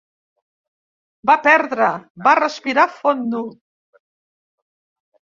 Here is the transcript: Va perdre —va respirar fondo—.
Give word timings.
Va 1.29 1.33
perdre 1.47 1.89
—va 2.27 2.33
respirar 2.39 2.85
fondo—. 2.93 3.43